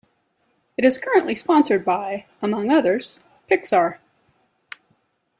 [0.77, 3.99] It is currently sponsored by, among others, Pixar.